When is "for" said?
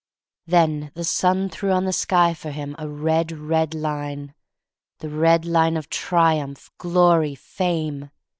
2.33-2.49